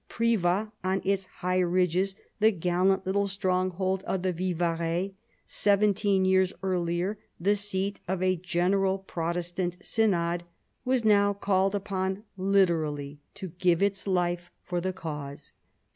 [0.09, 5.13] Privas on its high ridge, the gallant little stronghold of the Vivarais,
[5.45, 10.43] seventeen years earlier the seat of a general Protestant Synod,
[10.83, 15.53] was now called upon hterally to give its life for the cause.